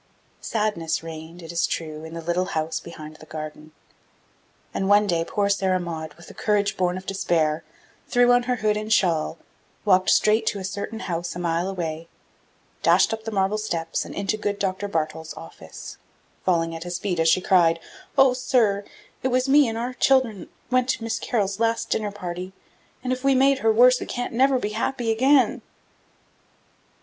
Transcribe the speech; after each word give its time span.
Sadness 0.41 1.03
reigned, 1.03 1.43
it 1.43 1.51
is 1.51 1.67
true, 1.67 2.03
in 2.03 2.15
the 2.15 2.23
little 2.23 2.45
house 2.57 2.79
behind 2.79 3.17
the 3.17 3.27
garden; 3.27 3.71
and 4.73 4.89
one 4.89 5.05
day 5.05 5.23
poor 5.23 5.47
Sarah 5.47 5.79
Maud, 5.79 6.15
with 6.15 6.27
a 6.31 6.33
courage 6.33 6.75
born 6.75 6.97
of 6.97 7.05
despair, 7.05 7.63
threw 8.07 8.31
on 8.31 8.41
her 8.49 8.55
hood 8.55 8.77
and 8.77 8.91
shawl, 8.91 9.37
walked 9.85 10.09
straight 10.09 10.47
to 10.47 10.57
a 10.57 10.63
certain 10.63 11.01
house 11.01 11.35
a 11.35 11.39
mile 11.39 11.69
away, 11.69 12.07
dashed 12.81 13.13
up 13.13 13.25
the 13.25 13.31
marble 13.31 13.59
steps 13.59 14.03
and 14.03 14.15
into 14.15 14.37
good 14.37 14.57
Dr. 14.57 14.87
Bartol's 14.87 15.35
office, 15.35 15.99
falling 16.43 16.75
at 16.75 16.83
his 16.83 16.97
feet 16.97 17.19
as 17.19 17.29
she 17.29 17.39
cried, 17.39 17.79
"Oh, 18.17 18.33
sir, 18.33 18.83
it 19.21 19.27
was 19.27 19.47
me 19.47 19.67
an' 19.67 19.77
our 19.77 19.93
childern 19.93 20.39
that 20.39 20.49
went 20.71 20.89
to 20.89 21.03
Miss 21.03 21.19
Carol's 21.19 21.59
last 21.59 21.91
dinner 21.91 22.11
party, 22.11 22.53
an' 23.03 23.11
if 23.11 23.23
we 23.23 23.35
made 23.35 23.59
her 23.59 23.71
worse 23.71 23.99
we 23.99 24.07
can't 24.07 24.33
never 24.33 24.57
be 24.57 24.69
happy 24.69 25.11
again!" 25.11 25.61